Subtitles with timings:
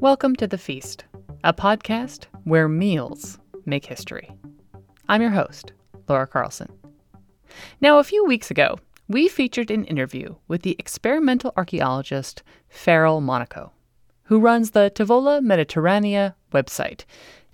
[0.00, 1.04] Welcome to The Feast,
[1.42, 4.30] a podcast where meals make history.
[5.08, 5.72] I'm your host,
[6.06, 6.70] Laura Carlson.
[7.80, 8.78] Now, a few weeks ago,
[9.08, 13.72] we featured an interview with the experimental archaeologist Farrell Monaco,
[14.24, 17.06] who runs the Tavola Mediterranea website,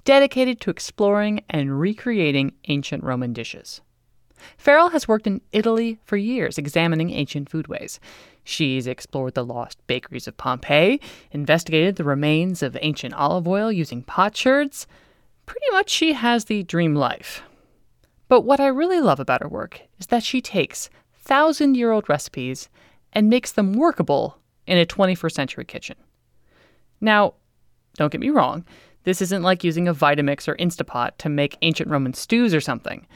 [0.04, 3.82] dedicated to exploring and recreating ancient Roman dishes.
[4.56, 8.00] Farrell has worked in Italy for years examining ancient foodways.
[8.44, 11.00] She's explored the lost bakeries of Pompeii,
[11.30, 14.86] investigated the remains of ancient olive oil using potsherds.
[15.46, 17.42] Pretty much, she has the dream life.
[18.28, 22.08] But what I really love about her work is that she takes thousand year old
[22.08, 22.68] recipes
[23.12, 25.96] and makes them workable in a 21st century kitchen.
[27.00, 27.34] Now,
[27.96, 28.64] don't get me wrong,
[29.04, 33.06] this isn't like using a Vitamix or Instapot to make ancient Roman stews or something.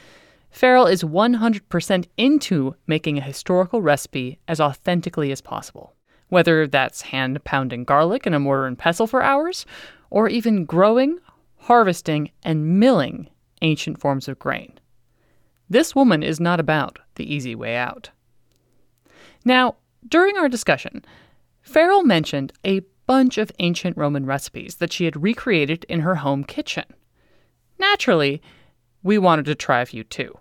[0.49, 5.93] Farrell is 100% into making a historical recipe as authentically as possible.
[6.29, 9.65] Whether that's hand pounding garlic in a mortar and pestle for hours,
[10.09, 11.19] or even growing,
[11.57, 13.29] harvesting, and milling
[13.61, 14.79] ancient forms of grain.
[15.69, 18.09] This woman is not about the easy way out.
[19.43, 19.75] Now,
[20.07, 21.03] during our discussion,
[21.61, 26.43] Farrell mentioned a bunch of ancient Roman recipes that she had recreated in her home
[26.43, 26.85] kitchen.
[27.79, 28.41] Naturally,
[29.03, 30.37] we wanted to try a few too.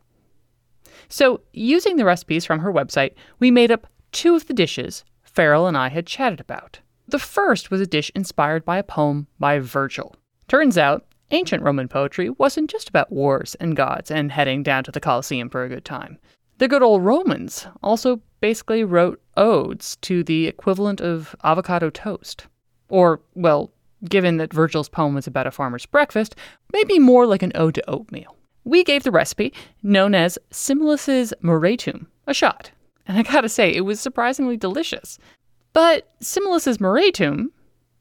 [1.09, 5.67] So, using the recipes from her website, we made up two of the dishes Farrell
[5.67, 6.81] and I had chatted about.
[7.07, 10.17] The first was a dish inspired by a poem by Virgil.
[10.49, 14.91] Turns out, ancient Roman poetry wasn't just about wars and gods and heading down to
[14.91, 16.19] the Colosseum for a good time.
[16.59, 22.47] The good old Romans also basically wrote odes to the equivalent of avocado toast.
[22.89, 23.71] Or, well,
[24.09, 26.35] given that Virgil's poem was about a farmer's breakfast,
[26.73, 28.37] maybe more like an ode to oatmeal
[28.67, 32.73] we gave the recipe, known as Simulus's Moretum, a shot.
[33.07, 35.19] And I gotta say, it was surprisingly delicious.
[35.73, 37.47] But Simulus's Moretum,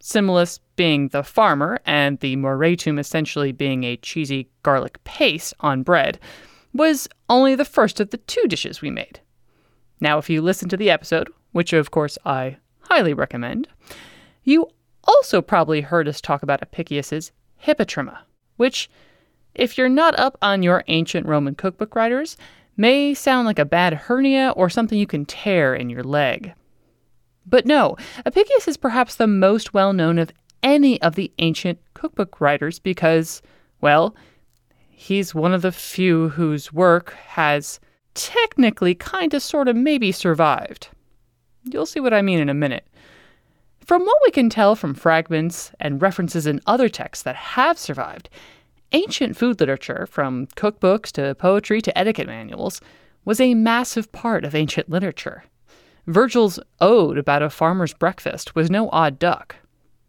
[0.02, 6.20] Simulus being the farmer and the Moretum essentially being a cheesy garlic paste on bread,
[6.74, 9.20] was only the first of the two dishes we made.
[10.02, 13.68] Now, if you listen to the episode, which of course I highly recommend,
[14.44, 14.68] you
[15.04, 17.32] also probably heard us talk about Apicius's
[17.64, 18.18] Hypotrimma,
[18.58, 18.90] which
[19.56, 22.38] if you're not up on your ancient Roman cookbook writers,
[22.78, 26.54] may sound like a bad hernia or something you can tear in your leg.
[27.46, 27.96] But no,
[28.26, 30.32] Apicius is perhaps the most well known of
[30.64, 33.42] any of the ancient cookbook writers because,
[33.82, 34.16] well,
[34.90, 37.80] he's one of the few whose work has
[38.16, 40.90] technically kind of sort of maybe survived.
[41.66, 42.88] You'll see what I mean in a minute.
[43.86, 48.30] From what we can tell from fragments and references in other texts that have survived,
[48.96, 52.80] Ancient food literature, from cookbooks to poetry to etiquette manuals,
[53.26, 55.44] was a massive part of ancient literature.
[56.08, 59.58] Virgil's ode about a farmer's breakfast was no odd duck.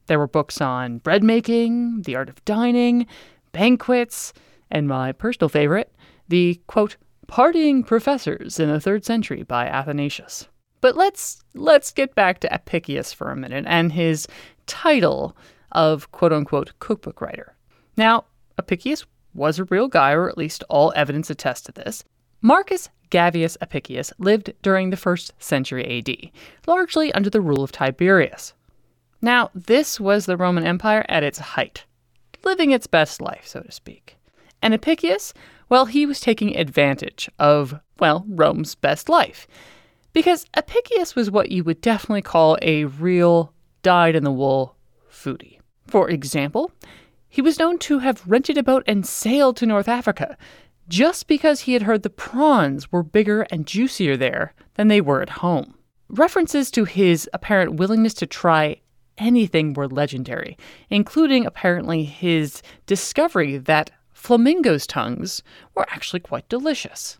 [0.06, 3.08] There were books on bread making, the art of dining,
[3.50, 4.32] banquets,
[4.70, 5.92] and my personal favorite,
[6.28, 10.46] the quote, partying professors in the 3rd century by Athenaeus.
[10.80, 14.28] But let's let's get back to Apicius for a minute and his
[14.66, 15.36] title
[15.72, 17.56] of quote unquote cookbook writer.
[17.96, 18.26] Now,
[18.58, 22.04] Apicius was a real guy, or at least all evidence attests to this.
[22.40, 26.30] Marcus Gavius Apicius lived during the first century AD,
[26.66, 28.54] largely under the rule of Tiberius.
[29.22, 31.84] Now, this was the Roman Empire at its height,
[32.44, 34.16] living its best life, so to speak.
[34.62, 35.32] And Apicius,
[35.68, 39.46] well, he was taking advantage of, well, Rome's best life.
[40.12, 43.52] Because Apicius was what you would definitely call a real
[43.82, 44.76] dyed in the wool
[45.10, 45.58] foodie.
[45.86, 46.70] For example,
[47.36, 50.38] he was known to have rented a boat and sailed to North Africa
[50.88, 55.20] just because he had heard the prawns were bigger and juicier there than they were
[55.20, 55.74] at home.
[56.08, 58.80] References to his apparent willingness to try
[59.18, 60.56] anything were legendary,
[60.88, 65.42] including apparently his discovery that flamingos' tongues
[65.74, 67.18] were actually quite delicious.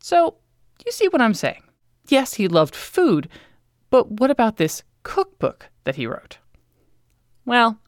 [0.00, 0.38] So,
[0.84, 1.62] you see what I'm saying?
[2.08, 3.28] Yes, he loved food,
[3.90, 6.38] but what about this cookbook that he wrote?
[7.44, 7.78] Well,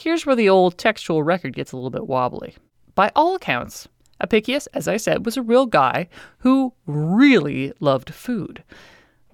[0.00, 2.54] Here's where the old textual record gets a little bit wobbly.
[2.94, 3.88] By all accounts,
[4.20, 6.08] Apicius, as I said, was a real guy
[6.38, 8.62] who really loved food.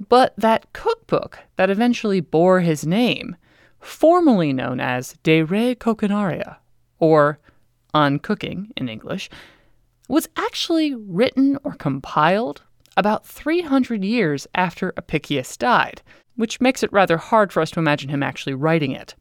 [0.09, 3.37] But that cookbook that eventually bore his name,
[3.79, 6.57] formerly known as De Re Coquinaria,
[6.99, 7.39] or
[7.93, 9.29] On Cooking in English,
[10.09, 12.63] was actually written or compiled
[12.97, 16.01] about 300 years after Apicius died,
[16.37, 19.15] which makes it rather hard for us to imagine him actually writing it.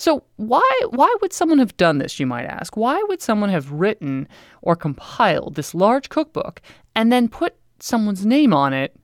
[0.00, 2.74] So why why would someone have done this, you might ask?
[2.74, 4.28] Why would someone have written
[4.62, 6.62] or compiled this large cookbook
[6.96, 8.96] and then put someone's name on it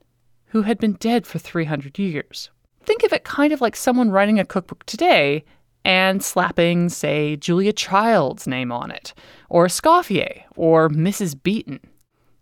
[0.47, 2.49] who had been dead for 300 years?
[2.83, 5.45] Think of it kind of like someone writing a cookbook today
[5.85, 9.13] and slapping, say, Julia Child's name on it,
[9.49, 11.35] or Escoffier, or Mrs.
[11.35, 11.79] Beeton.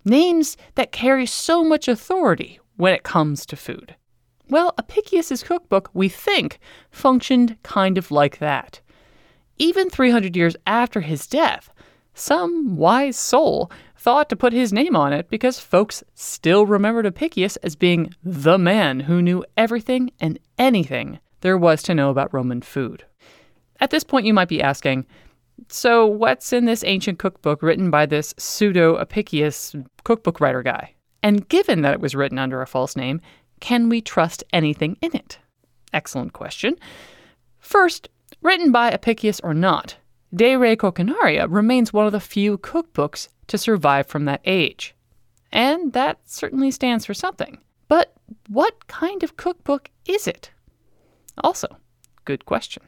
[0.05, 3.95] Names that carry so much authority when it comes to food.
[4.49, 6.59] Well, Apicius' cookbook, we think,
[6.91, 8.81] functioned kind of like that.
[9.57, 11.71] Even 300 years after his death,
[12.13, 17.57] some wise soul thought to put his name on it because folks still remembered Apicius
[17.57, 22.61] as being the man who knew everything and anything there was to know about Roman
[22.61, 23.03] food.
[23.79, 25.05] At this point, you might be asking,
[25.69, 30.93] so what's in this ancient cookbook written by this pseudo Apicius cookbook writer guy?
[31.23, 33.21] And given that it was written under a false name,
[33.59, 35.39] can we trust anything in it?
[35.93, 36.75] Excellent question.
[37.59, 38.09] First,
[38.41, 39.95] written by Apicius or not,
[40.33, 44.93] De Re Coquinaria remains one of the few cookbooks to survive from that age.
[45.51, 47.59] And that certainly stands for something.
[47.87, 48.13] But
[48.49, 50.51] what kind of cookbook is it?
[51.43, 51.77] Also,
[52.25, 52.83] good question.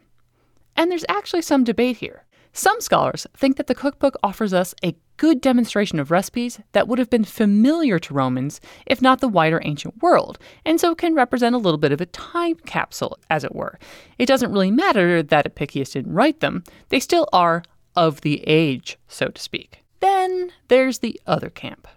[0.75, 2.24] And there's actually some debate here.
[2.57, 6.98] Some scholars think that the cookbook offers us a good demonstration of recipes that would
[6.98, 11.54] have been familiar to Romans, if not the wider ancient world, and so can represent
[11.54, 13.77] a little bit of a time capsule, as it were.
[14.18, 17.62] It doesn't really matter that Apicius didn't write them, they still are
[17.95, 19.83] of the age, so to speak.
[20.00, 21.88] Then there's the other camp.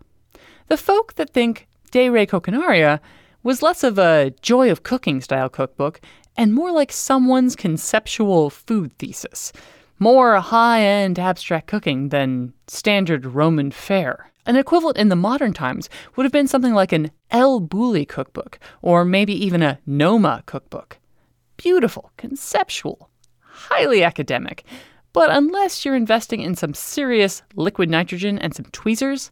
[0.66, 3.00] The folk that think De Re Coquinaria
[3.42, 6.02] was less of a joy of cooking style cookbook
[6.36, 9.54] and more like someone's conceptual food thesis
[10.00, 14.32] more high end abstract cooking than standard Roman fare.
[14.46, 18.58] An equivalent in the modern times would have been something like an El Bulli cookbook,
[18.82, 20.98] or maybe even a Noma cookbook.
[21.58, 23.10] Beautiful, conceptual,
[23.40, 24.64] highly academic,
[25.12, 29.30] but unless you're investing in some serious liquid nitrogen and some tweezers,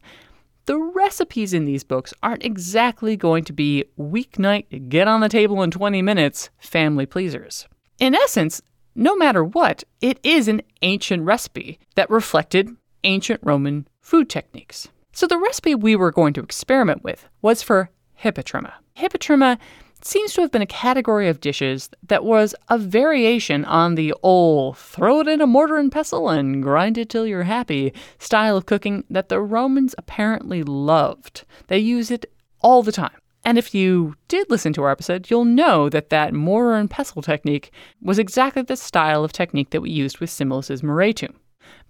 [0.65, 5.63] the recipes in these books aren't exactly going to be weeknight, get on the table
[5.63, 7.67] in 20 minutes family pleasers.
[7.97, 8.61] In essence,
[8.99, 12.75] no matter what, it is an ancient recipe that reflected
[13.05, 14.89] ancient Roman food techniques.
[15.13, 17.91] So the recipe we were going to experiment with was for
[18.21, 18.73] hypotrimma.
[18.97, 19.57] Hypotrimma
[20.01, 24.77] seems to have been a category of dishes that was a variation on the old
[24.77, 28.65] throw it in a mortar and pestle and grind it till you're happy style of
[28.65, 31.45] cooking that the Romans apparently loved.
[31.67, 32.25] They use it
[32.61, 33.18] all the time.
[33.45, 37.21] And if you did listen to our episode, you'll know that that mortar and pestle
[37.21, 37.71] technique
[38.01, 41.35] was exactly the style of technique that we used with Simulus's moretum.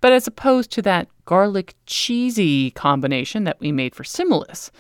[0.02, 4.72] But as opposed to that garlic cheesy combination that we made for Simulus,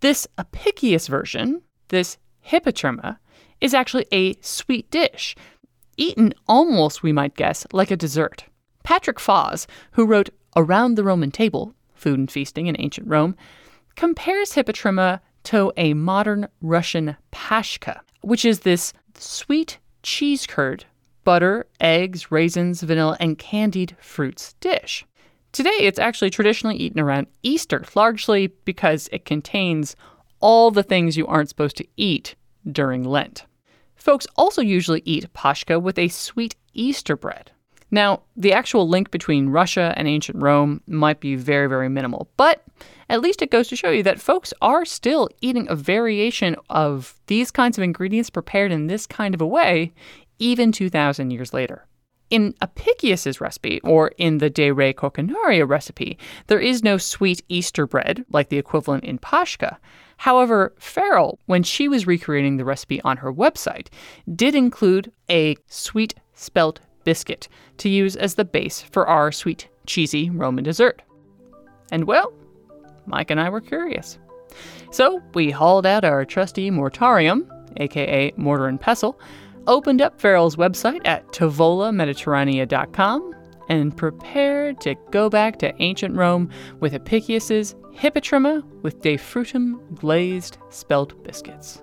[0.00, 3.18] this Apicius version, this hypotrimma,
[3.60, 5.34] is actually a sweet dish,
[5.96, 8.44] eaten almost, we might guess, like a dessert.
[8.82, 13.34] Patrick Faas, who wrote Around the Roman Table Food and Feasting in Ancient Rome,
[13.96, 20.84] compares hypotrimma to a modern Russian pashka, which is this sweet cheese curd,
[21.24, 25.06] butter, eggs, raisins, vanilla, and candied fruits dish.
[25.52, 29.96] Today, it's actually traditionally eaten around Easter, largely because it contains
[30.40, 32.34] all the things you aren't supposed to eat
[32.70, 33.46] during Lent.
[33.94, 37.52] Folks also usually eat pashka with a sweet Easter bread.
[37.96, 42.62] Now, the actual link between Russia and ancient Rome might be very, very minimal, but
[43.08, 47.18] at least it goes to show you that folks are still eating a variation of
[47.26, 49.94] these kinds of ingredients prepared in this kind of a way,
[50.38, 51.86] even 2,000 years later.
[52.28, 56.18] In Apicius's recipe, or in the De Re Coquinaria recipe,
[56.48, 59.78] there is no sweet Easter bread like the equivalent in Pashka.
[60.18, 63.88] However, Farrell, when she was recreating the recipe on her website,
[64.34, 67.48] did include a sweet spelt biscuit
[67.78, 71.00] to use as the base for our sweet, cheesy Roman dessert.
[71.90, 72.34] And well,
[73.06, 74.18] Mike and I were curious.
[74.90, 77.48] So we hauled out our trusty mortarium,
[77.78, 79.18] aka mortar and pestle,
[79.66, 83.34] opened up Farrell's website at tavolamediterranea.com,
[83.68, 91.22] and prepared to go back to ancient Rome with Apicius's Hypotrimma with Defrutum glazed spelt
[91.24, 91.82] biscuits.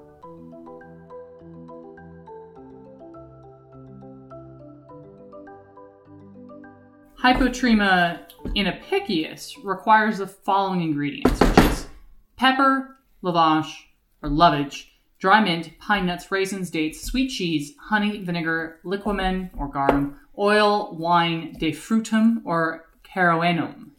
[7.23, 8.19] Hypotrimma
[8.53, 11.87] in Apicius requires the following ingredients, which is
[12.35, 13.73] pepper, lavash,
[14.21, 20.19] or lovage, dry mint, pine nuts, raisins, dates, sweet cheese, honey, vinegar, liquamen or garum,
[20.37, 23.91] oil, wine, defrutum or caroenum,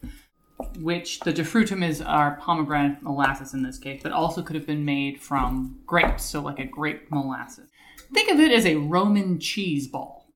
[0.81, 4.85] which the defrutum is our pomegranate molasses in this case, but also could have been
[4.85, 7.71] made from grapes, so like a grape molasses.
[8.13, 10.27] Think of it as a Roman cheese ball.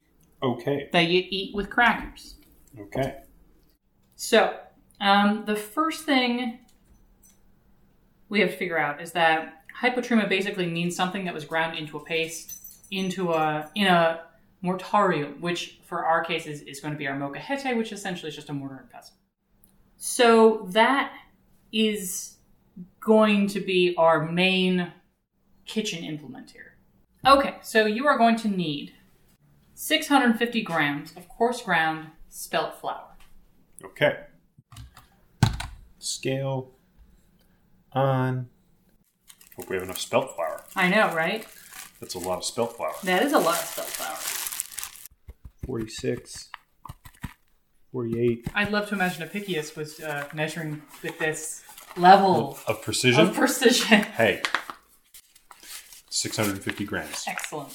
[0.43, 0.89] Okay.
[0.93, 2.37] That you eat with crackers.
[2.81, 3.21] Okay.
[4.17, 4.57] So,
[5.01, 6.59] um, the first thing
[8.29, 11.97] we have to figure out is that hypotrimma basically means something that was ground into
[11.97, 12.55] a paste
[12.91, 14.21] into a in a
[14.65, 18.49] mortarium, which for our cases is going to be our molcajete, which essentially is just
[18.49, 19.15] a mortar and pestle.
[19.97, 21.13] So that
[21.73, 22.37] is
[23.01, 24.93] going to be our main
[25.67, 26.77] kitchen implement here.
[27.27, 28.95] Okay, so you are going to need
[29.75, 33.17] 650 grams of coarse ground spelt flour.
[33.85, 34.21] Okay.
[35.99, 36.73] Scale
[37.93, 38.49] on.
[39.57, 40.65] Hope we have enough spelt flour.
[40.77, 41.47] I know, right?
[42.01, 42.93] That's a lot of spelt flour.
[43.05, 44.17] That is a lot of spelt flour.
[45.67, 46.49] 46,
[47.93, 51.63] 48 I'd love to imagine Apicius was uh, measuring with this
[51.97, 53.29] level of precision.
[53.29, 54.03] of precision.
[54.03, 54.41] hey,
[56.09, 57.25] 650 grams.
[57.29, 57.71] Excellent.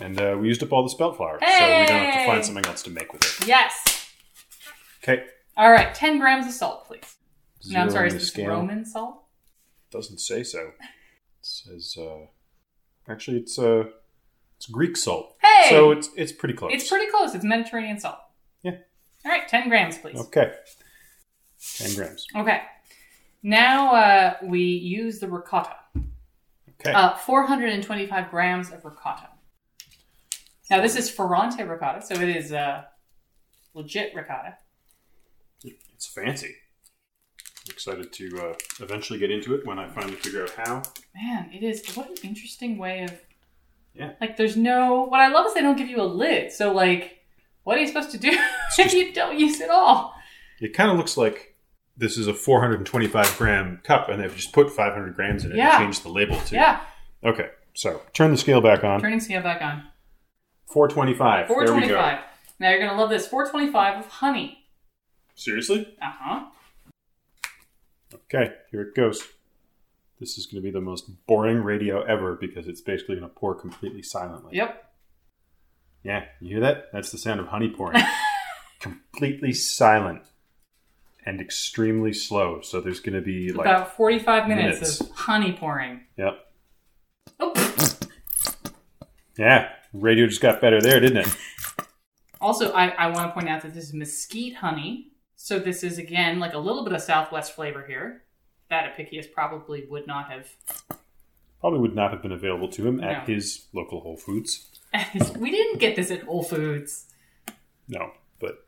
[0.00, 2.26] And uh, we used up all the spelt flour, so we don't have to Hey!
[2.26, 3.48] find something else to make with it.
[3.48, 4.10] Yes.
[5.02, 5.24] Okay.
[5.56, 7.16] All right, 10 grams of salt, please.
[7.66, 8.48] No, I'm Zero sorry, on is the this scale.
[8.48, 9.24] Roman salt?
[9.90, 10.60] Doesn't say so.
[10.60, 10.72] It
[11.42, 12.26] says, uh,
[13.08, 13.84] actually, it's uh,
[14.56, 15.34] it's Greek salt.
[15.42, 15.70] Hey!
[15.70, 16.72] So it's it's pretty close.
[16.74, 17.34] It's pretty close.
[17.34, 18.18] It's Mediterranean salt.
[18.62, 18.76] Yeah.
[19.24, 20.16] All right, 10 grams, please.
[20.18, 20.52] Okay.
[21.78, 22.26] 10 grams.
[22.36, 22.62] Okay.
[23.42, 25.76] Now uh, we use the ricotta.
[26.80, 26.92] Okay.
[26.92, 29.28] Uh, 425 grams of ricotta.
[30.70, 32.82] Now, this is Ferrante ricotta, so it is uh,
[33.74, 34.56] legit ricotta.
[35.64, 36.54] It's fancy.
[37.66, 40.82] I'm excited to uh, eventually get into it when I finally figure out how.
[41.14, 41.94] Man, it is.
[41.96, 43.12] What an interesting way of.
[43.94, 44.12] Yeah.
[44.20, 45.04] Like, there's no.
[45.04, 46.52] What I love is they don't give you a lid.
[46.52, 47.18] So, like,
[47.64, 48.40] what are you supposed to do if
[48.76, 50.14] just- you don't use it all?
[50.60, 51.56] It kind of looks like
[51.96, 55.76] this is a 425 gram cup, and they've just put 500 grams in it Yeah.
[55.76, 56.56] and changed the label too.
[56.56, 56.80] Yeah.
[57.24, 59.00] Okay, so turn the scale back on.
[59.00, 59.84] Turning scale back on.
[60.68, 61.48] 425.
[61.48, 62.18] There we 425.
[62.18, 62.24] go.
[62.60, 64.64] Now you're going to love this 425 of honey.
[65.34, 65.96] Seriously?
[66.02, 66.44] Uh huh.
[68.14, 69.22] Okay, here it goes.
[70.20, 73.34] This is going to be the most boring radio ever because it's basically going to
[73.34, 74.56] pour completely silently.
[74.56, 74.84] Yep.
[76.02, 76.86] Yeah, you hear that?
[76.92, 78.02] That's the sound of honey pouring.
[78.80, 80.22] completely silent
[81.24, 82.60] and extremely slow.
[82.62, 85.00] So there's going to be like, About 45 minutes, minutes.
[85.00, 86.00] of honey pouring.
[86.16, 86.38] yep.
[87.38, 87.52] Oh.
[89.38, 91.36] Yeah, radio just got better there, didn't it?
[92.40, 95.08] Also, I, I want to point out that this is mesquite honey.
[95.34, 98.22] So this is, again, like a little bit of Southwest flavor here.
[98.70, 100.48] That Apicius probably would not have.
[101.60, 103.34] Probably would not have been available to him at No.
[103.34, 104.68] his local Whole Foods.
[105.36, 107.06] we didn't get this at Whole Foods.
[107.88, 108.64] No, but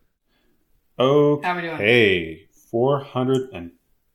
[0.99, 1.55] okay.
[1.55, 1.77] We doing?
[1.77, 3.71] Hey, four hundred and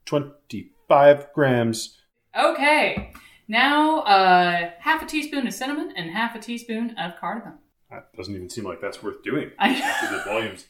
[0.05, 1.97] twenty-five grams.
[2.37, 3.13] Okay.
[3.47, 7.59] Now, uh, half a teaspoon of cinnamon and half a teaspoon of cardamom.
[7.91, 10.65] That doesn't even seem like that's worth doing I after the volumes.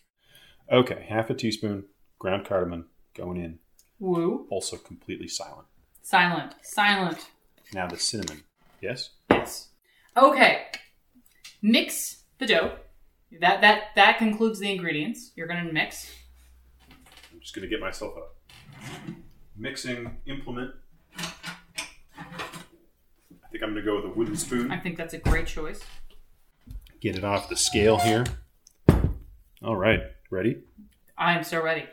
[0.71, 1.85] Okay, half a teaspoon
[2.19, 3.59] ground cardamom going in.
[3.99, 4.45] Woo.
[4.49, 5.67] Also completely silent.
[6.01, 6.55] Silent.
[6.61, 7.29] Silent.
[7.73, 8.43] Now the cinnamon.
[8.81, 9.11] Yes.
[9.31, 9.69] Yes.
[10.17, 10.65] Okay.
[11.61, 12.77] Mix the dough.
[13.39, 15.31] That that that concludes the ingredients.
[15.35, 16.11] You're gonna mix.
[17.33, 19.11] I'm just gonna get myself a
[19.57, 20.71] mixing implement.
[23.65, 24.71] I'm gonna go with a wooden spoon.
[24.71, 25.79] I think that's a great choice.
[27.01, 28.23] Get it off the scale here.
[29.63, 30.61] All right, ready?
[31.17, 31.85] I am so ready.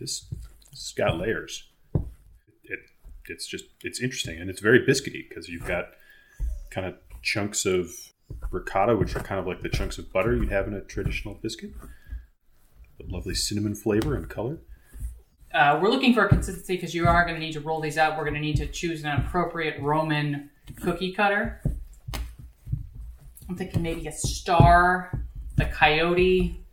[0.00, 0.24] This,
[0.70, 1.70] this has got layers.
[2.64, 2.80] It,
[3.28, 5.90] it's just it's interesting and it's very biscuity because you've got
[6.70, 7.92] kind of chunks of
[8.50, 11.34] ricotta, which are kind of like the chunks of butter you'd have in a traditional
[11.34, 11.70] biscuit.
[12.98, 14.58] But lovely cinnamon flavor and color.
[15.54, 18.16] Uh, we're looking for consistency because you are going to need to roll these out.
[18.16, 20.48] We're going to need to choose an appropriate Roman
[20.80, 21.60] cookie cutter.
[23.48, 25.24] I'm thinking maybe a star,
[25.56, 26.64] the coyote,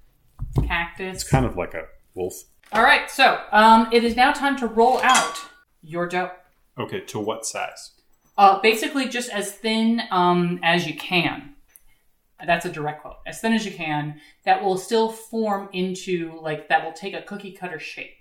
[0.66, 1.16] cactus.
[1.16, 2.44] It's kind of like a wolf.
[2.72, 5.40] All right, so um, it is now time to roll out
[5.82, 6.32] your dough.
[6.78, 7.92] Okay, to what size?
[8.38, 11.56] Uh, basically, just as thin um, as you can.
[12.46, 13.18] That's a direct quote.
[13.28, 17.22] As thin as you can, that will still form into, like, that will take a
[17.22, 18.14] cookie cutter shape.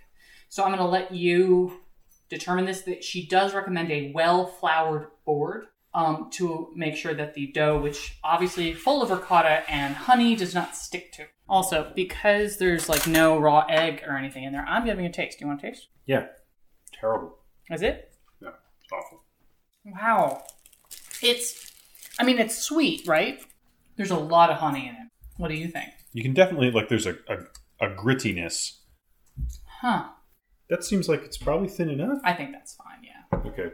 [0.49, 1.81] So I'm going to let you
[2.29, 2.83] determine this.
[2.83, 7.81] That she does recommend a well floured board um, to make sure that the dough,
[7.81, 11.27] which obviously full of ricotta and honey, does not stick to.
[11.49, 15.39] Also, because there's like no raw egg or anything in there, I'm giving a taste.
[15.39, 15.89] Do you want to taste?
[16.07, 16.27] Yeah,
[16.93, 17.39] terrible.
[17.71, 18.13] Is it?
[18.41, 18.51] Yeah.
[18.83, 19.23] it's awful.
[19.85, 20.45] Wow.
[21.23, 21.73] It's,
[22.19, 23.41] I mean, it's sweet, right?
[23.97, 25.11] There's a lot of honey in it.
[25.37, 25.91] What do you think?
[26.13, 26.89] You can definitely like.
[26.89, 28.79] There's a, a, a grittiness.
[29.81, 30.09] Huh.
[30.71, 32.19] That seems like it's probably thin enough.
[32.25, 33.39] I think that's fine, yeah.
[33.51, 33.71] Okay.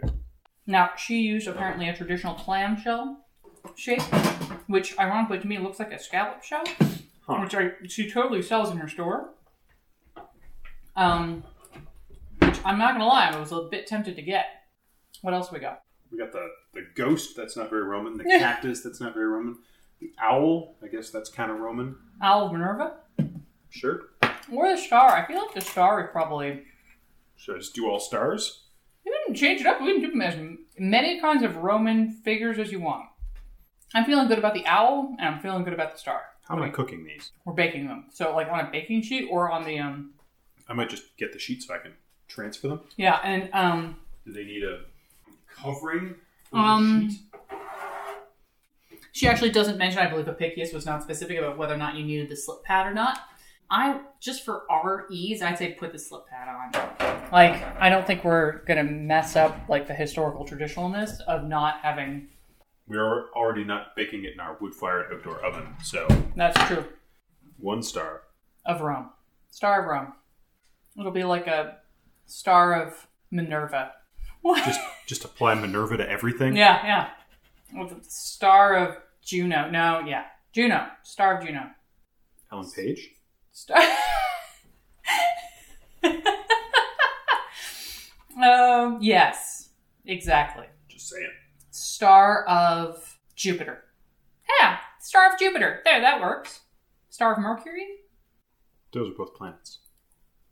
[0.66, 3.18] Now, she used apparently a traditional clamshell
[3.74, 4.02] shape,
[4.66, 6.64] which ironically to me looks like a scallop shell,
[7.26, 7.40] Huh.
[7.40, 9.30] which I, she totally sells in her store.
[10.96, 11.42] Um,
[12.40, 14.46] which I'm not gonna lie, I was a bit tempted to get.
[15.22, 15.82] What else we got?
[16.12, 17.36] We got the the ghost.
[17.36, 18.16] That's not very Roman.
[18.16, 18.82] The cactus.
[18.82, 19.56] That's not very Roman.
[20.00, 20.76] The owl.
[20.82, 21.96] I guess that's kind of Roman.
[22.22, 22.94] Owl of Minerva
[23.70, 24.02] Sure.
[24.52, 25.10] or the star.
[25.10, 26.62] I feel like the star is probably.
[27.44, 28.62] Should I just do all stars?
[29.04, 29.78] You can change it up.
[29.82, 30.34] We can do as
[30.78, 33.04] many kinds of Roman figures as you want.
[33.92, 36.22] I'm feeling good about the owl, and I'm feeling good about the star.
[36.48, 37.32] How am I cooking these?
[37.44, 38.06] We're baking them.
[38.14, 40.12] So, like on a baking sheet or on the um.
[40.70, 41.92] I might just get the sheet so I can
[42.28, 42.80] transfer them.
[42.96, 43.96] Yeah, and um.
[44.26, 44.80] Do they need a
[45.54, 46.14] covering
[46.50, 47.20] for Um, the sheet?
[49.12, 49.98] She actually doesn't mention.
[49.98, 52.86] I believe Apicius was not specific about whether or not you needed the slip pad
[52.86, 53.20] or not.
[53.70, 57.03] I just for our ease, I'd say put the slip pad on.
[57.32, 62.28] Like, I don't think we're gonna mess up like the historical traditionalness of not having.
[62.86, 66.84] We're already not baking it in our wood-fired outdoor oven, so That's true
[67.58, 68.22] one star.
[68.66, 69.10] of Rome,
[69.50, 70.12] Star of Rome.
[70.98, 71.78] It'll be like a
[72.26, 73.92] Star of Minerva.
[74.42, 74.62] What?
[74.66, 76.56] Just just apply Minerva to everything.
[76.56, 76.84] Yeah,
[77.72, 77.80] yeah.
[77.80, 79.70] With the Star of Juno.
[79.70, 80.86] No, yeah, Juno.
[81.02, 81.70] Star of Juno.
[82.52, 83.10] Ellen Page.
[83.52, 83.82] Star.
[88.42, 88.98] um.
[89.00, 89.70] Yes.
[90.06, 90.66] Exactly.
[90.88, 91.30] Just saying.
[91.70, 93.84] Star of Jupiter.
[94.60, 94.78] Yeah.
[95.00, 95.80] Star of Jupiter.
[95.84, 96.60] There, that works.
[97.10, 97.86] Star of Mercury,
[98.92, 99.78] Those are both planets,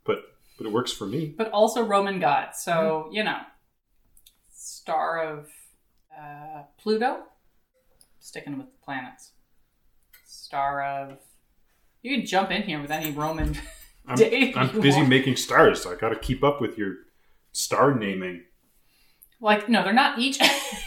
[0.05, 0.23] but
[0.57, 1.35] but it works for me.
[1.37, 2.61] but also Roman gods.
[2.63, 3.39] So you know.
[4.55, 5.49] Star of
[6.17, 7.25] uh, Pluto.
[8.21, 9.33] Sticking with the planets.
[10.25, 11.19] Star of.
[12.03, 13.57] You can jump in here with any Roman.
[14.07, 14.19] I'm,
[14.57, 16.95] I'm busy want- making stars, so I got to keep up with your
[17.53, 18.45] star naming.
[19.41, 20.39] Like no, they're not each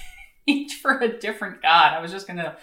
[0.46, 1.94] each for a different god.
[1.94, 2.58] I was just gonna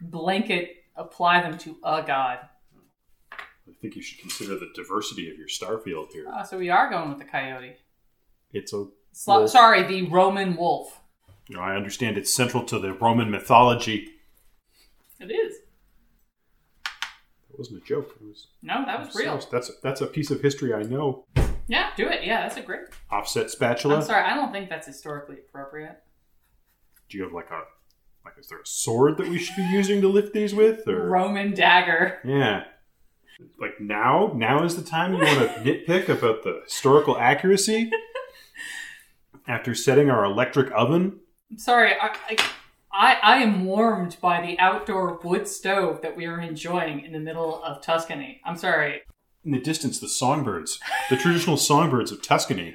[0.00, 2.40] blanket apply them to a god.
[3.32, 6.26] I think you should consider the diversity of your star field here.
[6.32, 7.76] Oh, so we are going with the coyote.
[8.52, 8.86] It's a.
[9.12, 11.00] Sorry, the Roman wolf.
[11.48, 14.08] you know I understand it's central to the Roman mythology.
[15.20, 15.56] It is.
[16.84, 18.14] That wasn't a joke.
[18.20, 19.40] It was No, that was real.
[19.50, 21.24] That's that's a piece of history I know.
[21.68, 22.24] Yeah, do it.
[22.24, 22.86] Yeah, that's a great.
[23.10, 23.96] Offset spatula.
[23.96, 26.02] I'm sorry, I don't think that's historically appropriate.
[27.08, 27.62] Do you have like a
[28.24, 31.08] like is there a sword that we should be using to lift these with or
[31.08, 32.18] Roman dagger.
[32.24, 32.64] yeah
[33.58, 37.90] like now now is the time you want to nitpick about the historical accuracy
[39.46, 42.36] after setting our electric oven I'm sorry, I, I,
[42.92, 47.18] I, I am warmed by the outdoor wood stove that we are enjoying in the
[47.18, 48.42] middle of Tuscany.
[48.44, 49.00] I'm sorry.
[49.44, 50.78] In the distance the songbirds
[51.10, 52.72] the traditional songbirds of tuscany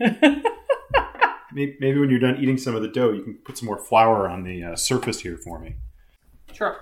[1.53, 3.77] maybe, maybe when you're done eating some of the dough you can put some more
[3.77, 5.75] flour on the uh, surface here for me
[6.53, 6.77] Sure.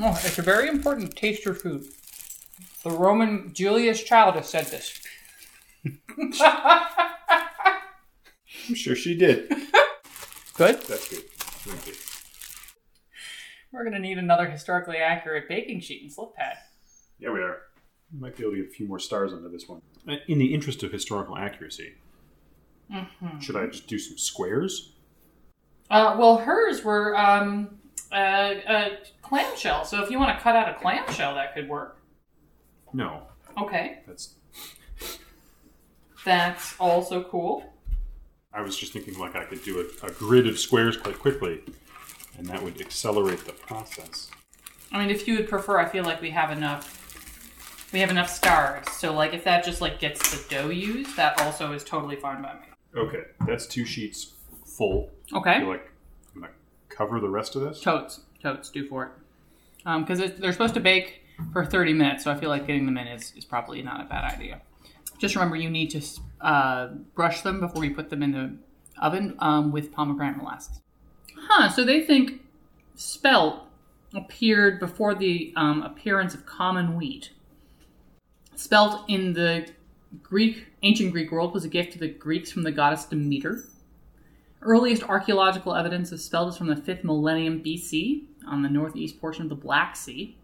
[0.00, 1.84] Oh, it's a very important to taste your food.
[2.82, 4.98] The Roman Julius Childus said this.
[8.68, 9.48] i'm sure she did
[10.54, 10.80] Good.
[10.82, 11.94] that's good Thank you.
[13.72, 16.56] We're gonna need another historically accurate baking sheet and slip pad.
[17.22, 17.58] Yeah, we are.
[18.12, 19.80] We might be able to get a few more stars under this one.
[20.08, 21.94] Uh, In the interest of historical accuracy,
[23.40, 24.92] should I just do some squares?
[25.88, 27.78] Uh, well, hers were um,
[28.10, 28.88] uh, uh,
[29.22, 29.84] clamshell.
[29.84, 31.98] So if you want to cut out a clamshell, that could work.
[32.92, 33.22] No,
[33.58, 34.34] Okay, that's.
[36.24, 37.64] that's also cool.
[38.52, 41.60] I was just thinking like I could do a, a grid of squares quite quickly,
[42.36, 44.30] and that would accelerate the process.
[44.90, 46.98] I mean, if you would prefer, I feel like we have enough.
[47.92, 48.90] We have enough stars.
[48.92, 52.42] So like, if that just like gets the dough used, that also is totally fine
[52.42, 52.60] by me.
[52.96, 54.32] Okay, that's two sheets
[54.64, 55.10] full.
[55.32, 55.58] I Okay.
[55.60, 55.90] feel like
[56.34, 56.52] I'm gonna
[56.88, 57.80] cover the rest of this.
[57.80, 59.10] Totes, totes, do for it.
[59.86, 61.20] Um because they're supposed to bake
[61.52, 64.04] for 30 minutes, so I feel like getting them in is, is probably not a
[64.04, 64.60] bad idea.
[65.18, 66.02] Just remember, you need to
[66.40, 68.54] uh, brush them before you put them in the
[69.00, 70.80] oven um, with pomegranate molasses.
[71.36, 72.42] Huh, so they think
[72.96, 73.64] spelt
[74.14, 77.30] appeared before the um, appearance of common wheat.
[78.62, 79.68] Spelt in the
[80.22, 83.64] Greek, ancient Greek world was a gift to the Greeks from the goddess Demeter.
[84.60, 89.42] Earliest archaeological evidence of spelt is from the 5th millennium BC on the northeast portion
[89.42, 90.38] of the Black Sea.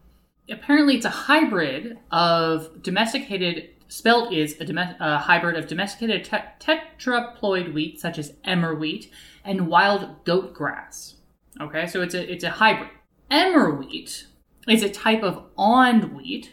[0.50, 3.68] Apparently, it's a hybrid of domesticated.
[3.86, 9.12] Spelt is a, a hybrid of domesticated te- tetraploid wheat, such as emmer wheat,
[9.44, 11.14] and wild goat grass.
[11.60, 12.90] Okay, so it's a it's a hybrid.
[13.30, 14.26] Emmer wheat
[14.66, 16.52] is a type of ond wheat,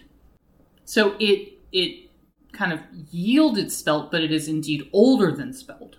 [0.84, 2.10] so it it
[2.54, 2.80] kind of
[3.12, 5.98] yielded spelt, but it is indeed older than spelt.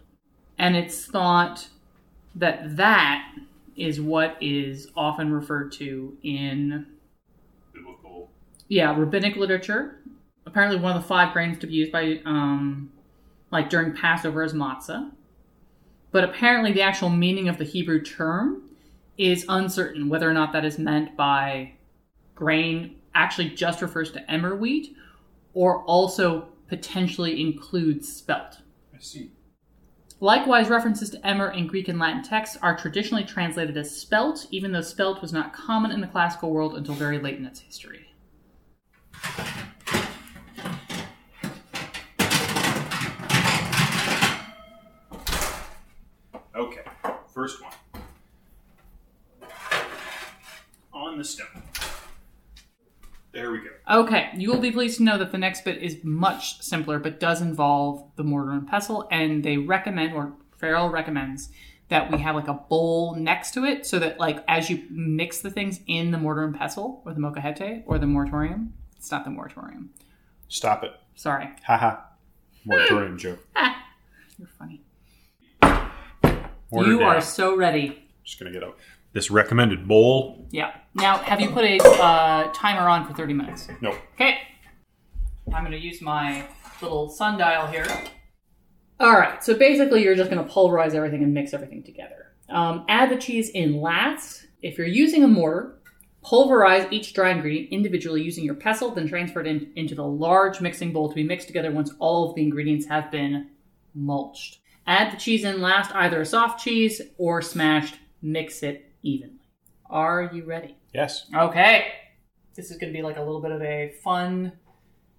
[0.59, 1.69] And it's thought
[2.35, 3.31] that that
[3.77, 6.87] is what is often referred to in
[7.75, 8.31] Biblical.
[8.69, 10.01] yeah rabbinic literature.
[10.47, 12.91] Apparently one of the five grains to be used by um
[13.51, 15.11] like during passover is matzah.
[16.11, 18.63] But apparently the actual meaning of the Hebrew term
[19.19, 21.73] is uncertain whether or not that is meant by
[22.35, 24.97] grain actually just refers to emmer wheat
[25.57, 28.59] or also potentially includes spelt.
[28.95, 29.33] I see.
[30.21, 34.73] Likewise, references to emmer in Greek and Latin texts are traditionally translated as spelt, even
[34.73, 38.13] though spelt was not common in the classical world until very late in its history.
[46.55, 46.85] Okay,
[47.33, 47.73] first one.
[50.93, 51.63] On the stone.
[53.33, 53.76] There we go.
[53.89, 57.21] Okay, you will be pleased to know that the next bit is much simpler, but
[57.21, 61.51] does involve the mortar and pestle, and they recommend, or Farrell recommends,
[61.89, 65.41] that we have like a bowl next to it, so that like as you mix
[65.41, 69.25] the things in the mortar and pestle, or the molcajete, or the moratorium, it's not
[69.25, 69.91] the moratorium.
[70.49, 70.91] Stop it.
[71.15, 71.99] Sorry, Haha.
[72.65, 73.39] Moratorium joke.
[73.55, 73.85] Ah,
[74.37, 74.83] you're funny.
[76.71, 77.09] Order you down.
[77.17, 78.03] are so ready.
[78.25, 78.73] Just gonna get a
[79.17, 80.47] this recommended bowl.
[80.51, 80.77] Yeah.
[80.95, 83.67] Now, have you put a uh, timer on for 30 minutes?
[83.81, 83.97] No.
[84.15, 84.39] Okay.
[85.55, 86.47] I'm going to use my
[86.83, 87.87] little sundial here.
[89.01, 89.43] All right.
[89.43, 92.35] So basically, you're just going to pulverize everything and mix everything together.
[92.51, 94.49] Um, add the cheese in last.
[94.61, 95.79] If you're using a mortar,
[96.23, 100.61] pulverize each dry ingredient individually using your pestle, then transfer it in, into the large
[100.61, 103.49] mixing bowl to be mixed together once all of the ingredients have been
[103.95, 104.59] mulched.
[104.87, 107.97] Add the cheese in last, either a soft cheese or smashed.
[108.21, 109.35] Mix it evenly.
[109.89, 110.77] Are you ready?
[110.93, 111.27] Yes.
[111.35, 111.93] Okay.
[112.55, 114.53] This is going to be like a little bit of a fun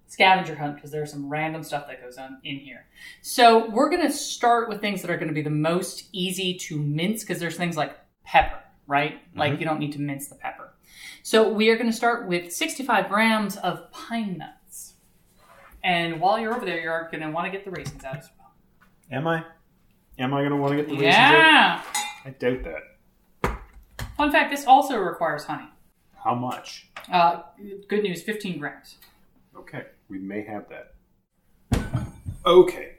[0.08, 2.86] scavenger hunt because there's some random stuff that goes on in here.
[3.22, 6.54] So we're going to start with things that are going to be the most easy
[6.54, 9.20] to mince because there's things like pepper, right?
[9.34, 9.60] Like mm-hmm.
[9.60, 10.74] you don't need to mince the pepper.
[11.22, 14.94] So we are going to start with 65 grams of pine nuts.
[15.84, 18.28] And while you're over there, you're going to want to get the raisins out as
[18.38, 18.52] well.
[19.10, 19.44] Am I?
[20.18, 21.14] Am I gonna want to get the raisins?
[21.14, 21.32] out?
[21.32, 21.82] Yeah.
[22.24, 22.82] I doubt that.
[24.18, 25.68] Fun fact: this also requires honey.
[26.24, 26.90] How much?
[27.10, 27.42] Uh,
[27.86, 28.96] good news: 15 grams.
[29.56, 30.94] Okay, we may have that.
[32.44, 32.96] Okay,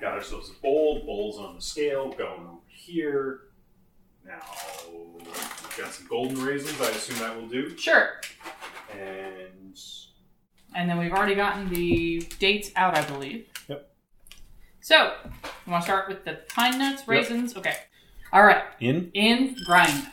[0.00, 1.02] got ourselves a bowl.
[1.06, 3.40] Bowls on the scale going over here.
[4.26, 4.42] Now
[4.92, 6.80] we've got some golden raisins.
[6.80, 7.76] I assume that will do.
[7.78, 8.20] Sure.
[8.92, 9.78] And
[10.74, 13.46] And then we've already gotten the dates out, I believe.
[13.68, 13.88] Yep.
[14.80, 15.14] So,
[15.64, 17.56] you want to start with the pine nuts, raisins?
[17.56, 17.76] Okay.
[18.32, 18.64] All right.
[18.80, 19.10] in.
[19.14, 20.08] In, grind.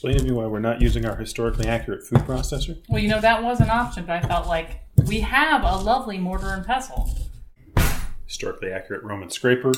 [0.00, 2.78] Explain to me why we're not using our historically accurate food processor.
[2.88, 6.16] Well, you know, that was an option, but I felt like we have a lovely
[6.16, 7.18] mortar and pestle.
[8.24, 9.74] Historically accurate Roman scraper.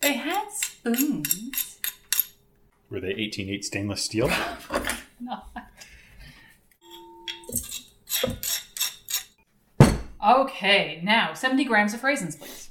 [0.00, 1.78] They had spoons.
[2.88, 4.30] Were they 18.8 stainless steel?
[5.20, 5.42] No.
[10.26, 12.70] Okay, now 70 grams of raisins, please.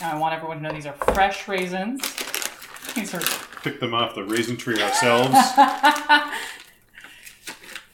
[0.00, 2.21] Now I want everyone to know these are fresh raisins.
[2.94, 3.20] These are
[3.62, 5.30] Pick them off the raisin tree ourselves.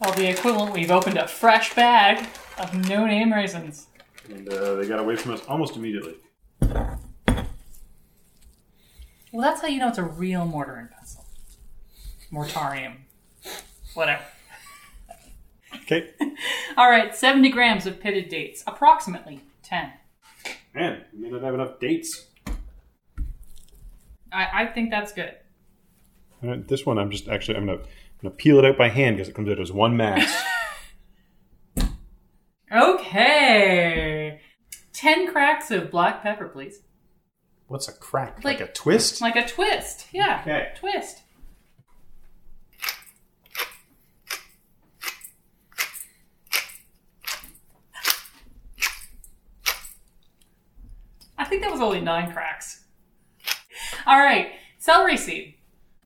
[0.01, 0.73] well, the equivalent.
[0.73, 2.27] We've opened a fresh bag
[2.59, 3.87] of no-name raisins.
[4.29, 6.15] and uh, they got away from us almost immediately.
[9.31, 11.27] Well, that's how you know it's a real mortar and pestle.
[12.33, 12.97] Mortarium.
[13.95, 14.23] Whatever.
[15.83, 16.11] Okay.
[16.77, 19.93] All right, 70 grams of pitted dates, approximately 10.
[20.75, 22.27] Man, we may not have enough dates.
[24.33, 25.33] I, I think that's good.
[26.47, 27.87] Uh, this one, I'm just actually I'm gonna I'm
[28.23, 30.45] gonna peel it out by hand because it comes out as one mass.
[32.71, 34.41] Okay.
[34.93, 36.83] 10 cracks of black pepper, please.
[37.67, 38.45] What's a crack?
[38.45, 39.23] Like- Like, a twist?
[39.23, 40.07] Like a twist.
[40.12, 40.41] Yeah.
[40.43, 40.73] Okay.
[40.77, 41.23] Twist.
[51.37, 52.78] I think that was only nine cracks.
[54.09, 54.53] All right.
[54.79, 55.57] Celery seed.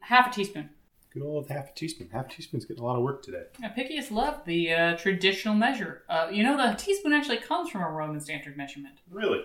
[0.00, 0.70] Half a teaspoon.
[1.14, 2.08] Good old half a teaspoon.
[2.12, 3.44] Half a teaspoon's getting a lot of work today.
[3.60, 6.02] Now, Apicius love the uh, traditional measure.
[6.08, 8.96] Uh, you know, the teaspoon actually comes from a Roman standard measurement.
[9.08, 9.42] Really?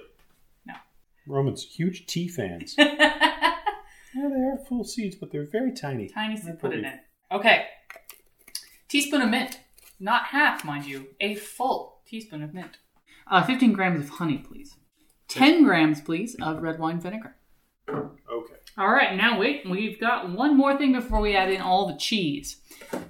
[0.66, 0.74] No.
[1.28, 2.74] Romans, huge tea fans.
[2.80, 3.60] yeah,
[4.16, 6.10] they are full seeds, but they're very tiny.
[6.10, 7.38] Tiny to put in it in.
[7.38, 7.68] Okay.
[8.88, 9.60] Teaspoon of mint.
[10.00, 11.10] Not half, mind you.
[11.20, 12.80] A full teaspoon of mint.
[13.30, 14.78] Uh, 15 grams of honey, please.
[15.28, 17.36] 10 grams, please, of red wine vinegar.
[17.90, 18.56] Okay.
[18.78, 19.68] All right, now wait.
[19.70, 22.58] We've got one more thing before we add in all the cheese.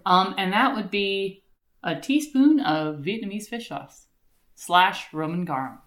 [0.05, 1.43] Um, and that would be
[1.83, 4.07] a teaspoon of Vietnamese fish sauce
[4.55, 5.79] slash Roman garum.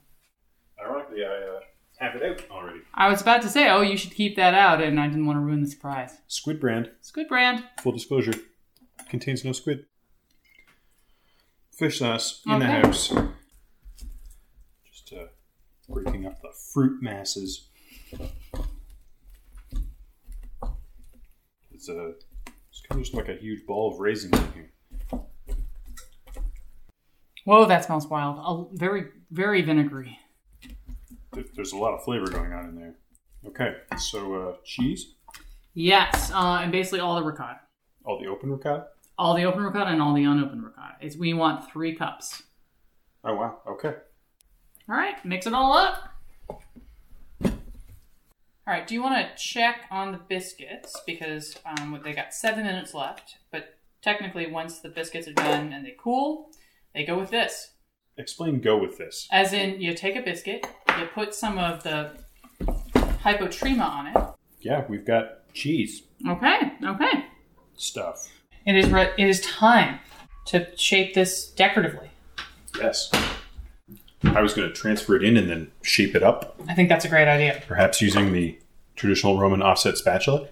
[0.81, 1.61] Ironically, I uh,
[2.01, 2.81] have have it out already.
[2.95, 5.37] I was about to say, oh, you should keep that out, and I didn't want
[5.37, 6.17] to ruin the surprise.
[6.27, 6.91] Squid brand.
[7.03, 7.65] Squid brand.
[7.83, 8.35] Full disclosure.
[9.09, 9.87] Contains no squid.
[11.73, 13.13] Fish sauce in the house.
[14.85, 15.27] Just uh,
[15.89, 17.69] breaking up the fruit masses.
[21.81, 22.13] It's a.
[22.69, 25.21] It's kind of just like a huge ball of raisins in here.
[27.47, 28.37] Whoa, that smells wild.
[28.39, 30.19] A very, very vinegary.
[31.33, 32.95] There- There's a lot of flavor going on in there.
[33.47, 35.15] Okay, so uh, cheese,
[35.73, 37.61] Yes, uh, and basically all the ricotta.
[38.05, 38.89] all the open ricotta.
[39.17, 40.97] All the open ricotta and all the unopened ricotta.
[41.01, 42.43] It's, we want three cups.
[43.25, 43.95] Oh wow, okay.
[44.87, 46.11] All right, mix it all up.
[48.71, 50.95] All right, do you want to check on the biscuits?
[51.05, 55.85] Because um, they got seven minutes left, but technically, once the biscuits are done and
[55.85, 56.53] they cool,
[56.95, 57.73] they go with this.
[58.17, 59.27] Explain go with this.
[59.33, 60.69] As in, you take a biscuit,
[61.01, 62.13] you put some of the
[63.25, 64.17] hypotrimma on it.
[64.61, 67.25] Yeah, we've got cheese Okay, okay.
[67.75, 68.29] stuff.
[68.67, 69.99] It is re- it is time
[70.47, 72.13] to shape this decoratively.
[72.79, 73.11] Yes.
[74.25, 77.05] I was going to transfer it in and then shape it up, I think that's
[77.05, 77.63] a great idea.
[77.67, 78.59] perhaps using the
[78.97, 80.49] traditional Roman offset spatula.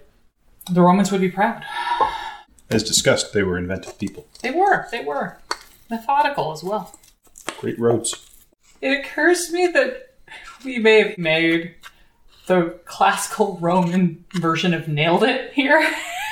[0.71, 1.63] The Romans would be proud.
[2.69, 4.27] As discussed, they were inventive people.
[4.41, 5.37] They were, they were
[5.89, 6.97] methodical as well.
[7.59, 8.27] Great roads.
[8.81, 10.13] It occurs to me that
[10.63, 11.75] we may have made
[12.47, 15.87] the classical Roman version of Nailed It here.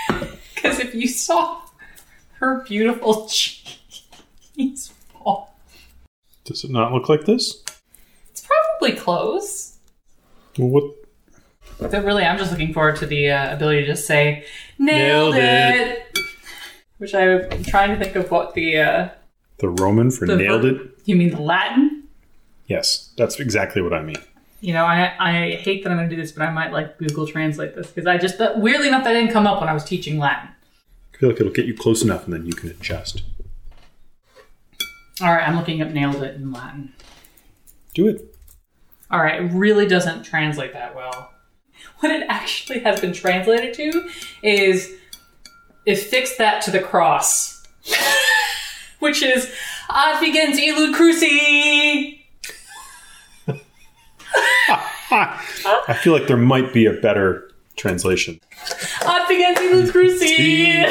[0.56, 1.62] Because if you saw
[2.40, 3.30] her beautiful ball,
[6.48, 7.62] Does it not look like this?
[8.32, 9.78] it's probably close.
[10.58, 10.84] Well, what?
[11.80, 14.46] But really, I'm just looking forward to the uh, ability to just say,
[14.80, 16.08] Nailed, Nailed it!
[16.16, 16.20] it.
[16.98, 18.80] Which I'm trying to think of what the.
[18.80, 19.10] Uh,
[19.58, 21.00] The Roman for The nailed ver- it?
[21.06, 22.08] you mean the Latin?
[22.68, 24.18] Yes, that's exactly what I mean.
[24.62, 26.98] You know, I, I hate that I'm going to do this, but I might like
[26.98, 29.74] Google Translate this because I just that, weirdly enough that didn't come up when I
[29.74, 30.50] was teaching Latin.
[31.14, 33.22] I feel like it'll get you close enough and then you can adjust.
[35.22, 36.94] All right, I'm looking up nailed it in Latin.
[37.94, 38.36] Do it.
[39.10, 41.32] All right, it really doesn't translate that well.
[42.00, 44.08] What it actually has been translated to
[44.44, 44.94] is
[45.88, 47.66] is fix that to the cross,
[49.00, 49.52] which is
[49.90, 52.20] ad begins elude cruci.
[55.10, 58.40] I feel like there might be a better translation.
[59.02, 60.86] Ad begins elude cruci.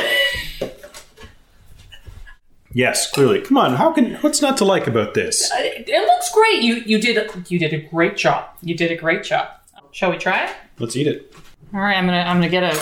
[2.76, 3.40] Yes, clearly.
[3.40, 5.50] Come on, how can what's not to like about this?
[5.54, 6.62] It it looks great.
[6.62, 8.50] You you did a, you did a great job.
[8.60, 9.48] You did a great job.
[9.92, 10.54] Shall we try it?
[10.78, 11.34] Let's eat it.
[11.72, 12.76] All right, I'm gonna I'm gonna get a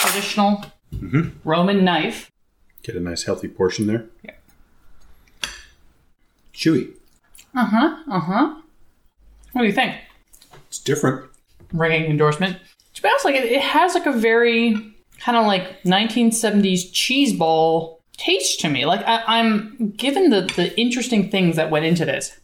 [0.00, 0.64] traditional
[1.44, 2.32] Roman knife.
[2.82, 4.06] Get a nice healthy portion there.
[4.22, 5.50] Yeah.
[6.54, 6.94] Chewy.
[7.54, 7.96] Uh huh.
[8.10, 8.54] Uh huh.
[9.52, 9.94] What do you think?
[10.68, 11.30] It's different.
[11.74, 12.56] Ringing endorsement.
[12.94, 17.34] To be honest, like it, it has like a very kind of like 1970s cheese
[17.34, 18.86] ball taste to me.
[18.86, 22.38] Like I, I'm given the the interesting things that went into this.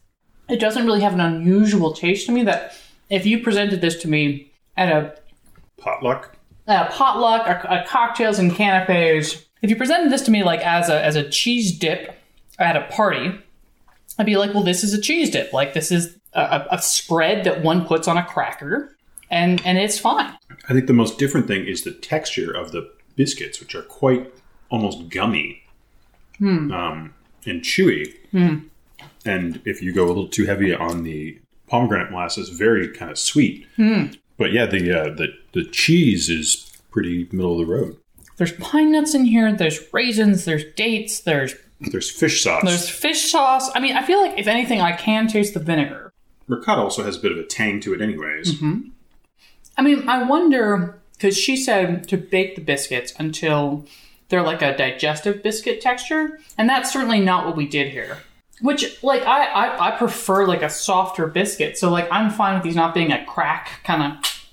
[0.49, 2.45] It doesn't really have an unusual taste to me.
[2.45, 2.77] That
[3.09, 5.17] if you presented this to me at a
[5.81, 6.37] Potluck.
[6.67, 9.47] at a potluck, or, cocktails and canapes.
[9.63, 12.17] If you presented this to me like as a as a cheese dip
[12.59, 13.33] at a party,
[14.19, 15.53] I'd be like, well, this is a cheese dip.
[15.53, 18.97] Like this is a, a, a spread that one puts on a cracker,
[19.31, 20.35] and and it's fine.
[20.69, 24.33] I think the most different thing is the texture of the biscuits, which are quite
[24.71, 25.60] almost gummy
[26.41, 27.15] um,
[27.47, 28.15] and chewy.
[29.25, 33.19] And if you go a little too heavy on the pomegranate molasses, very kind of
[33.19, 33.67] sweet.
[34.39, 37.97] But yeah, the, uh, the the cheese is pretty middle of the road.
[38.39, 39.53] There's pine nuts in here.
[39.53, 40.47] There's raisins.
[40.47, 41.21] There's dates.
[41.21, 42.63] There's There's fish sauce.
[42.65, 43.71] there's fish sauce.
[43.75, 46.13] I mean, I feel like if anything, I can taste the vinegar.
[46.49, 48.61] Ricotta also has a bit of a tang to it, anyways.
[49.77, 53.87] I mean, I wonder because she said to bake the biscuits until
[54.31, 58.19] they're like a digestive biscuit texture, and that's certainly not what we did here.
[58.63, 62.63] Which, like, I I, I prefer like a softer biscuit, so like I'm fine with
[62.63, 64.47] these not being a crack kind of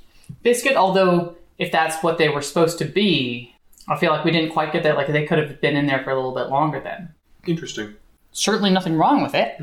[0.43, 0.75] biscuit.
[0.75, 3.55] Although if that's what they were supposed to be,
[3.87, 4.95] I feel like we didn't quite get that.
[4.95, 7.13] Like they could have been in there for a little bit longer then.
[7.45, 7.95] Interesting.
[8.31, 9.57] Certainly nothing wrong with it.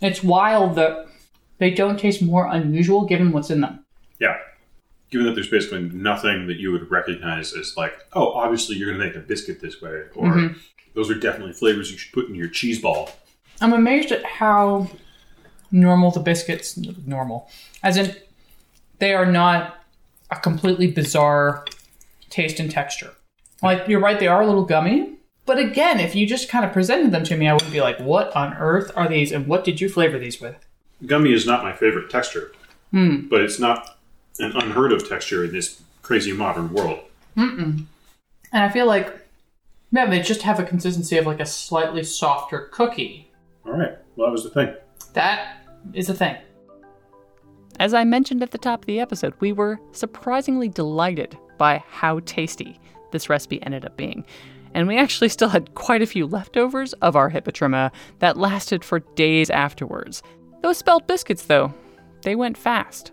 [0.00, 1.06] It's wild that
[1.58, 3.84] they don't taste more unusual given what's in them.
[4.18, 4.38] Yeah.
[5.10, 9.00] Given that there's basically nothing that you would recognize as like, oh, obviously you're going
[9.00, 10.58] to make a biscuit this way, or mm-hmm.
[10.94, 13.10] those are definitely flavors you should put in your cheese ball.
[13.60, 14.88] I'm amazed at how
[15.72, 17.50] normal the biscuits normal,
[17.82, 18.14] as in
[18.98, 19.82] they are not
[20.30, 21.64] a completely bizarre
[22.28, 23.12] taste and texture.
[23.62, 25.14] Like you're right, they are a little gummy.
[25.44, 27.98] But again, if you just kind of presented them to me, I would be like,
[27.98, 29.32] "What on earth are these?
[29.32, 30.54] And what did you flavor these with?"
[31.04, 32.52] Gummy is not my favorite texture.
[32.92, 33.28] Hmm.
[33.28, 33.99] but it's not
[34.38, 37.00] an unheard of texture in this crazy modern world.
[37.36, 37.86] And
[38.52, 39.26] I feel like,
[39.92, 43.30] man, they just have a consistency of like a slightly softer cookie.
[43.64, 44.74] All right, well that was the thing.
[45.14, 45.58] That
[45.92, 46.36] is a thing.
[47.78, 52.20] As I mentioned at the top of the episode, we were surprisingly delighted by how
[52.20, 52.78] tasty
[53.10, 54.24] this recipe ended up being.
[54.74, 59.00] And we actually still had quite a few leftovers of our hypotrimma that lasted for
[59.00, 60.22] days afterwards.
[60.62, 61.72] Those spelt biscuits, though,
[62.22, 63.12] they went fast.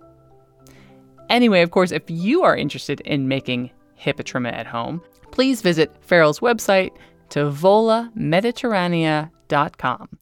[1.29, 6.39] Anyway, of course, if you are interested in making hypotrimma at home, please visit Farrell's
[6.39, 6.91] website,
[7.29, 10.19] tavolamediterranea.com.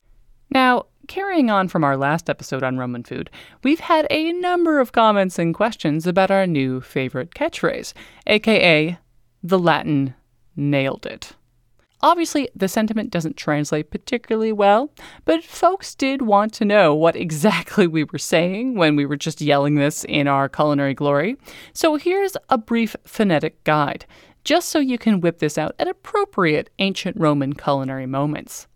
[0.51, 3.29] Now, carrying on from our last episode on Roman food,
[3.63, 7.93] we've had a number of comments and questions about our new favorite catchphrase,
[8.27, 8.97] aka
[9.43, 10.15] the Latin
[10.55, 11.33] nailed it.
[12.01, 14.91] Obviously, the sentiment doesn't translate particularly well,
[15.23, 19.41] but folks did want to know what exactly we were saying when we were just
[19.41, 21.37] yelling this in our culinary glory.
[21.73, 24.05] So here's a brief phonetic guide,
[24.43, 28.67] just so you can whip this out at appropriate ancient Roman culinary moments.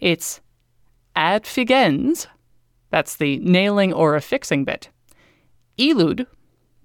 [0.00, 0.40] It's
[1.16, 2.26] adfigens,
[2.90, 4.88] that's the nailing or affixing bit.
[5.78, 6.26] Illud,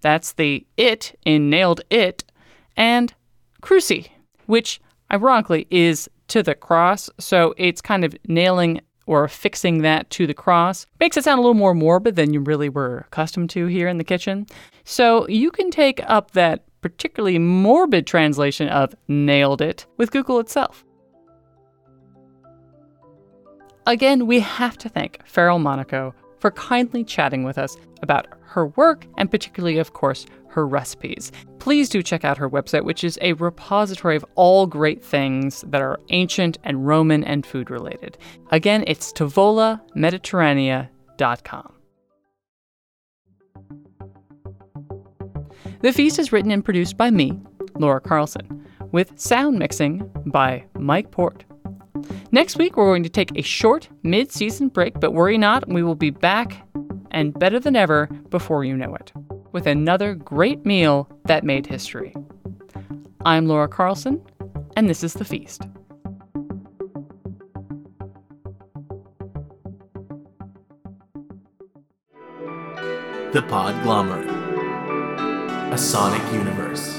[0.01, 2.23] that's the it in nailed it,
[2.75, 3.13] and
[3.61, 4.07] cruci,
[4.45, 4.79] which
[5.11, 10.33] ironically is to the cross, so it's kind of nailing or fixing that to the
[10.33, 10.85] cross.
[10.99, 13.97] Makes it sound a little more morbid than you really were accustomed to here in
[13.97, 14.45] the kitchen.
[14.83, 20.85] So you can take up that particularly morbid translation of nailed it with Google itself.
[23.87, 29.07] Again, we have to thank Farrell Monaco for kindly chatting with us about her work
[29.17, 31.31] and, particularly, of course, her recipes.
[31.59, 35.81] Please do check out her website, which is a repository of all great things that
[35.81, 38.17] are ancient and Roman and food related.
[38.51, 41.73] Again, it's tavolamediterranea.com.
[45.81, 47.39] The Feast is written and produced by me,
[47.75, 51.45] Laura Carlson, with sound mixing by Mike Portt.
[52.31, 55.83] Next week, we're going to take a short mid season break, but worry not, we
[55.83, 56.65] will be back
[57.11, 59.11] and better than ever before you know it,
[59.51, 62.13] with another great meal that made history.
[63.25, 64.21] I'm Laura Carlson,
[64.77, 65.63] and this is The Feast.
[73.31, 74.27] The Podglomerate.
[75.71, 76.98] A Sonic Universe.